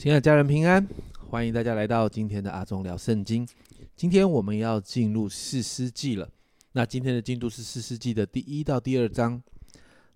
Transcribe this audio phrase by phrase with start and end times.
[0.00, 0.88] 亲爱的家人平安，
[1.28, 3.46] 欢迎大家来到今天的阿忠聊圣经。
[3.94, 6.26] 今天我们要进入四世纪了。
[6.72, 9.42] 那今天的进度是四世纪的第一到第二章。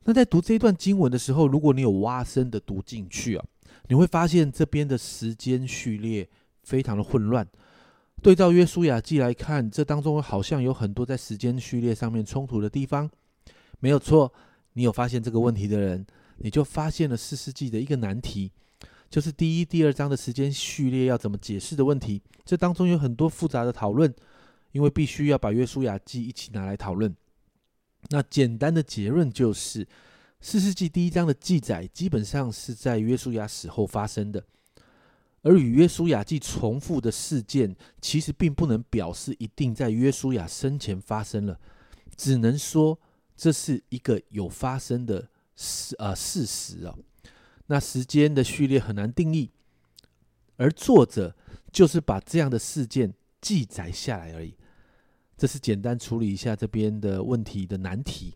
[0.05, 3.45] 那在读这段经文的时候，如果你有挖深的读进去啊，
[3.89, 6.27] 你会发现这边的时间序列
[6.63, 7.47] 非常的混乱。
[8.23, 13.11] 对照约书亚记来看，这当中好像有很多在时间序列上面冲突的地方。
[13.81, 14.33] 没有错，
[14.73, 16.07] 你有发现这个问题的人，
[16.39, 18.51] 你就发现了四世纪的一个难题。
[19.15, 24.13] 就是第一、第二章的时间序列要怎么解释的问题，这当中有很多复杂的讨论，
[24.73, 27.15] 因为必须要把约书亚记一起拿来讨论。
[28.09, 29.87] 那简单的结论就是，
[30.41, 34.45] 四世纪第一章的记载基本上是在约书亚死后发生的，
[35.43, 41.61] 而与约书亚记重复的事件，其实并不能表示一定在约书亚生前发生了，
[42.17, 42.99] 只能说
[43.37, 46.99] 这是一个有发生的事啊事实啊。
[47.67, 49.51] 那时间的序列很难定义，
[50.57, 51.35] 而作者
[51.73, 54.55] 就是把这样的事件记载下来而已。
[55.37, 58.35] 这是简单处理一下这边的问题的难题。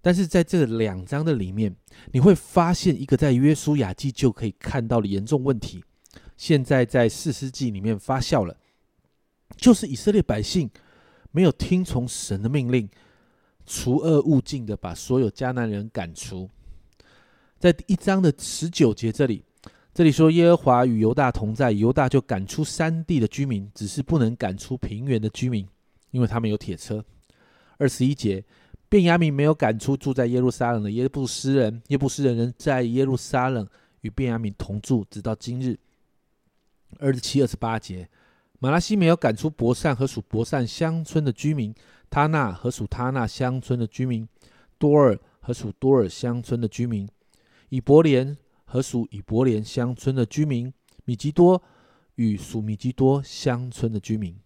[0.00, 1.74] 但是在这两章的里面，
[2.12, 5.84] 你会发现一个在约书亚记就可以看到的严重问题，
[6.36, 8.56] 现在在四世纪里面发酵了，
[9.56, 10.70] 就是以色列百姓
[11.32, 12.88] 没有听从神的命令，
[13.66, 16.48] 除恶务尽的把所有迦南人赶出。
[17.58, 19.42] 在第一章的十九节这里，
[19.94, 25.66] 这里说耶和华与犹大同在，犹大就赶出山地的居民，只是不能赶出平原的居民，
[26.10, 27.02] 因为他们有铁车。
[27.78, 28.44] 二十一节，
[28.90, 33.66] 便雅悯没有赶出住在耶路撒冷的耶布斯人，耶布斯人人在耶路撒冷
[34.02, 35.78] 与便雅悯同住，直到今日。
[36.98, 38.06] 二十七、二十八节，
[38.58, 41.74] 马拉西没有赶出伯善和属伯善乡村的居民，
[42.10, 44.28] 他那和属他那乡村的居民，
[44.78, 47.08] 多尔和属多尔乡村的居民。
[47.68, 50.72] 以伯莲和属以伯莲乡村的居民，
[51.04, 51.62] 米吉多
[52.14, 54.38] 与属米吉多乡村的居民，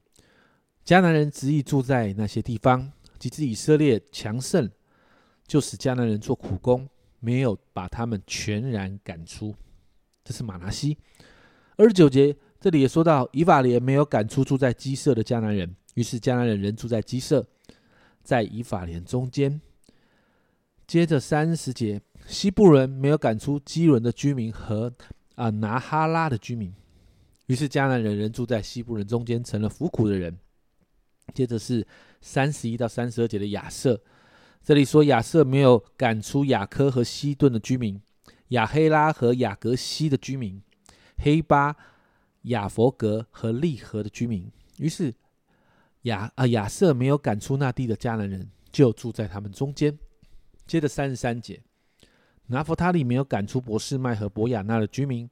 [0.85, 2.93] 迦南人执意住在那些地方。
[3.19, 4.71] 及至以色列强盛，
[5.47, 6.89] 就使迦南人做苦工，
[7.19, 9.55] 没有把他们全然赶出。
[10.25, 10.97] 这是马拿西。
[11.77, 17.47] 二十九节这里也说到，以法莲没有赶出住在基舍的迦南人，于是迦南人仍住在基舍，
[18.23, 19.61] 在以法莲中间。
[20.87, 22.01] 接着三十节。
[22.27, 24.93] 西部人没有赶出基伦的居民和
[25.35, 26.73] 啊拿哈拉的居民，
[27.47, 30.39] 于是迦南人仍住在西部人中间，成了服苦的人。
[31.35, 31.87] 接着是
[32.21, 34.01] 三十一到三十二节的亚瑟，
[34.63, 38.01] 这里说亚瑟没有赶出雅科和西顿的居民，
[38.49, 40.61] 亚黑拉和雅格西的居民，
[41.19, 41.77] 黑巴、
[42.43, 44.51] 亚佛格和利和的居民。
[44.79, 45.15] 于是
[46.03, 49.99] 亚啊亚瑟没有赶出那地的迦南人，就住在他们中间。
[50.67, 51.61] 接着三十三节。
[52.51, 55.31] 拿佛他利没有赶出博士麦和博亚纳的居民，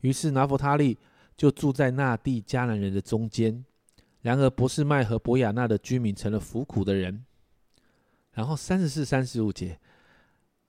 [0.00, 0.98] 于是拿佛他利
[1.36, 3.64] 就住在那地迦南人的中间。
[4.22, 7.24] 然而博士麦和博亚纳的居民成了服苦的人。
[8.32, 9.78] 然后三十四、三十五节，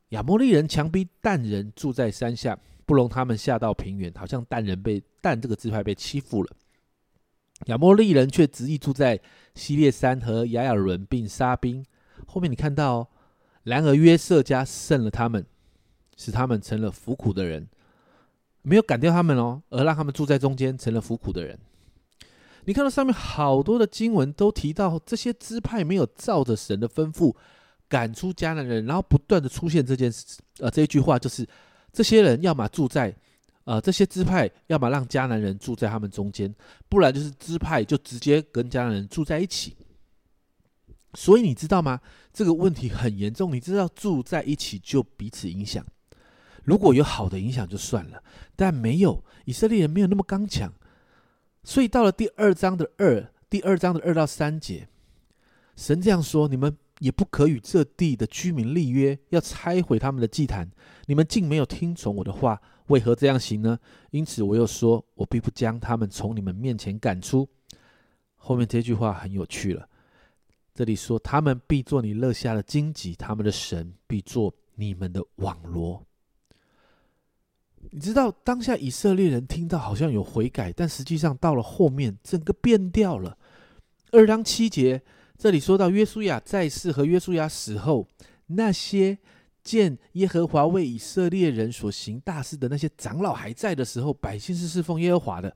[0.10, 6.56] 亚摩利人强逼但人住在山下，不容他们下到平原，好像但人被但这个支派被欺负了。
[7.66, 9.20] 亚摩利人却执意住在
[9.56, 11.84] 西列山和亚亚伦，并杀兵。
[12.28, 13.10] 后面你看到，
[13.64, 15.44] 然而约瑟家胜了他们。
[16.16, 17.68] 使他们成了服苦的人，
[18.62, 21.58] 没有赶掉他们哦，而让他们住在中间，成了服苦的人。
[22.66, 27.36] 你看到上面好多的经文都提到这些支派没有照着神的吩咐
[27.90, 31.48] 赶出迦南人，然后不断的出现这件事，呃，这一句话就是
[31.92, 33.16] 这些人要么住在，
[33.64, 36.54] 呃，这些支派要么让迦南人住在他们中间，
[36.88, 39.76] 不然就是支派就直接跟迦南人住在一起。
[41.16, 42.00] 所以你知道吗？
[42.32, 43.54] 这个问题很严重。
[43.54, 45.86] 你知道住在一起就彼此影响。
[46.64, 48.24] 如果有好的影响就算了，
[48.56, 50.72] 但没有以色列人没有那么刚强，
[51.64, 54.88] 所以到了第二章的二，第二章的二到三节，
[55.76, 60.70] 神这样说：你们也不可与这地的居民立约，要拆毁他们的祭坛。
[61.08, 63.80] 你们竟没有听从我的话，为何这样行呢？
[64.12, 67.50] 因此我又说，我必不将他们从你们面前赶出。
[68.36, 69.90] 后面这句话很有趣了，
[70.74, 76.06] 这里说他们必做你乐下的荆棘，他们的神必做你们的网罗。
[77.90, 83.38] 你知道当下以色列人听到好像有悔改，但实际上到了后面整个变掉了。
[84.12, 85.02] 二章七节
[85.38, 88.08] 这里说到约书亚在世和约书亚死后，
[88.48, 89.18] 那些
[89.64, 95.56] 见耶和华为以色列人所行大事的那些长老还在的时候，百姓是侍奉耶和华的。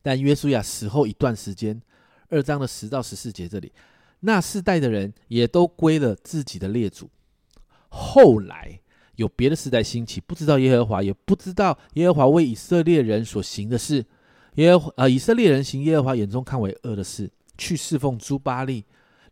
[0.00, 1.82] 但约书亚死后一段时间，
[2.28, 3.72] 二章的十到十四节这里，
[4.20, 7.10] 那世代的人也都归了自己的列祖。
[7.88, 8.80] 后来。
[9.20, 14.02] 有别的世代兴起，不知道耶和华，也不知道耶和华为以色列人所行的事。
[14.54, 18.82] 耶和呃，以色列人行耶和华眼中看为恶的事，去侍奉诸巴利，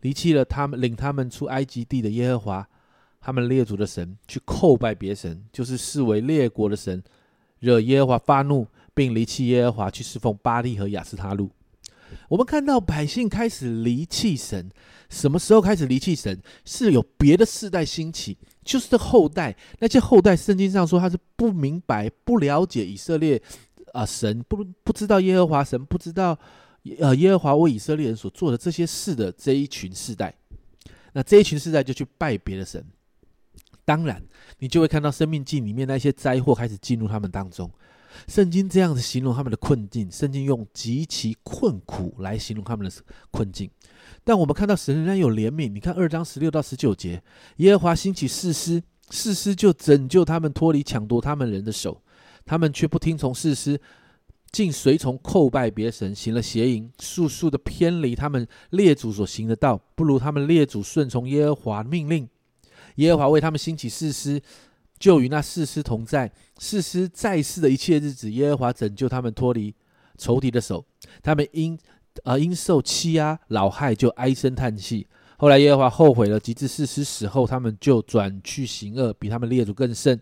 [0.03, 2.69] 离弃了他们领他们出埃及地的耶和华，
[3.19, 7.03] 他们列祖的神，去叩拜别神，就是视为列国的神，
[7.61, 11.51] 惹耶和华发怒，并离弃耶和华，去侍奉巴利和亚斯他路。
[12.29, 14.71] 我们看到百姓开始离弃神，
[15.09, 16.39] 什么时候开始离弃神？
[16.65, 18.37] 是有别的世代兴起，
[18.69, 23.41] 就是这后代，那些后代，圣经上说他是不明白、不了解以色列。
[23.95, 26.39] 啊，神不不知道耶和华，神不知道，
[26.99, 30.33] 呃，耶和华为以色列人所做的这些事的这一群世代，
[31.15, 32.85] 那这一群世代就去拜别的神。
[33.87, 34.23] 当然，
[34.59, 37.69] 你就会看到生命记里面那些灾祸开始进入他们当中。
[38.27, 42.95] 圣经这样子形容他们的困境，圣经用极其困苦来形容他们的
[43.31, 43.71] 困境。
[44.25, 45.71] 但我们看到神仍然有怜悯。
[45.73, 47.23] 你看二章十六到十九节，
[47.57, 52.03] 耶和华兴起誓师，誓师就拯救他们脱离抢夺他们人的手。
[52.45, 53.79] 他们却不听从事师，
[54.51, 62.27] 竟随从叩拜别神，行了邪淫，速速的偏离他们列祖所行的道，不如他们列祖顺从耶和华命令。
[62.95, 64.41] 耶和华为他们兴起誓师，
[64.99, 66.33] 就与那誓师同在。
[66.59, 69.75] 誓师在世的一切日子，耶和华拯救他们脱离
[70.17, 70.85] 仇敌的手。
[71.23, 71.79] 他们因
[72.25, 75.07] 呃因受欺压老害，就唉声叹气。
[75.37, 80.21] 后来耶和华后悔了，及至四师死后，他们就转去行恶，比他们列祖更甚，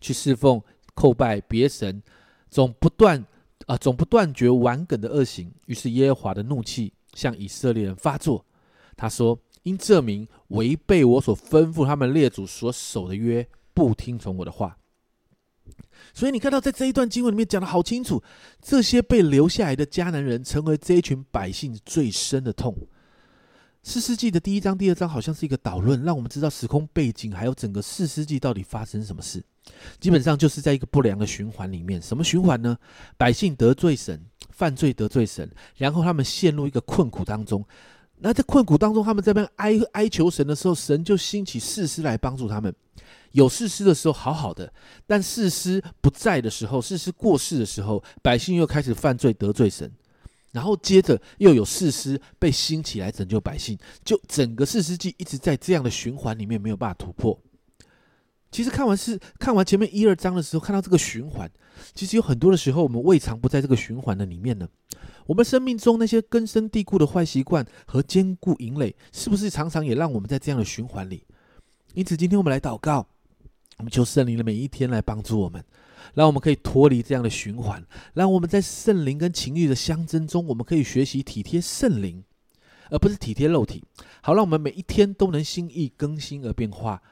[0.00, 0.62] 去侍奉。
[0.96, 2.00] 叩拜别神，
[2.48, 3.26] 总不断
[3.66, 5.52] 啊，总不断绝顽梗的恶行。
[5.66, 8.46] 于是耶和华的怒气向以色列人发作。
[8.96, 13.44] 他说：“因这名违背我所吩咐他们列祖所守的约，
[13.74, 14.78] 不听从我的话。”
[16.12, 18.22] 所以你看到在这一段经文里面讲的好清楚，
[18.60, 22.76] 这些被留下来的迦南人成为这一群百姓最深的痛。
[23.82, 29.44] 四世纪的第一章、第二章好像是一个导论，让我们知道时空背景，还有整个四世纪到底发生什么事。
[30.00, 32.00] 基本上就是在一个不良的循环里面。
[32.00, 32.78] 什么循环呢？
[33.18, 37.62] 百姓得罪神，犯罪得罪神，然后他们陷入一个困苦当中。
[38.18, 42.74] 那在困苦当中，他们这边哀哀求神的时候，神就兴起士师来帮助他们。
[43.32, 44.72] 有士师的时候好好的，
[45.06, 49.90] 但士师不在的时候，士师过世的时候，百姓又开始犯罪得罪神。
[50.52, 57.36] 然后接着又有士师被兴起来拯救百姓，就整个士师记一直在这样的循环里面没有办法突破。
[58.54, 61.50] 其实看完是看完前面一二章的时候，看到这个循环，
[61.92, 64.68] 其实有很多的时候，我们未尝不在这个循环的里面呢。
[65.26, 71.24] 我们生命中那些根深蒂固的坏习惯和坚固营垒，是不是常常也让我们在这样的循环里？
[71.94, 73.04] 因此，今天我们来祷告，
[73.78, 75.60] 我们求圣灵的每一天来帮助我们，
[76.14, 82.22] 让我们可以脱离这样的循环，让我们在圣灵跟情欲的相争中，我们可以学习体贴圣灵，
[82.88, 83.82] 而不是体贴肉体。
[84.22, 87.02] 好，让我们每一天都能心意更新而变化。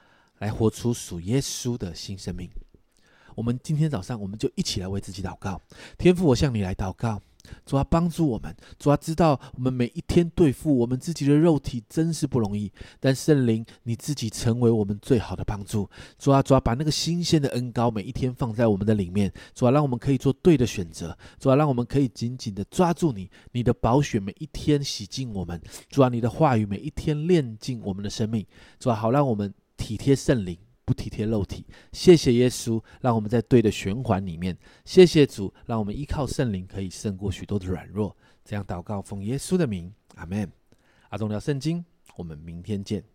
[0.43, 2.51] 来活出属耶稣的新生命。
[3.37, 5.61] 我们今天早上，我们就一起来为自己祷告。
[5.97, 7.21] 天父，我向你来祷告，
[7.65, 8.53] 主啊，帮助我们。
[8.77, 15.89] 主啊，知道我们每一天对付我们自己的肉体真是不容易，但圣灵你自己成为我们最好的帮助。
[16.19, 19.33] 主啊，主啊，把那个新鲜的恩膏每一天放在我们的里面。
[19.55, 21.17] 主啊，让我们可以做对的选择。
[21.39, 25.63] 主啊，让我们可以紧紧的抓住你，你的宝血每一天洗净我们。
[25.89, 28.45] 主啊，你的话语每一天炼净我们的生命。
[28.81, 29.55] 主啊，好让我们。
[29.83, 31.67] 体贴圣灵，不体贴肉体。
[31.93, 34.57] 谢谢耶稣，让我们在对的循环里面。
[34.85, 38.17] 谢谢主，让我们依靠圣灵，可以胜过许多的软弱。
[38.45, 40.49] 这样祷告，奉耶稣的名，阿门。
[41.09, 41.85] 阿东聊圣经，
[42.17, 43.12] 我们明天见。